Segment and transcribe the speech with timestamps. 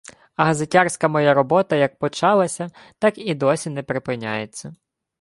[0.35, 2.67] А газетярська моя робота як почалася,
[2.99, 4.75] так і досі не припиняється.